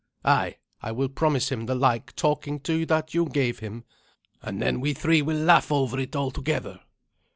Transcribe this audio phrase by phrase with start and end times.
[0.25, 3.83] Ay, I will promise him the like talking to that you gave him,
[4.41, 6.79] and then we three will laugh over it all together."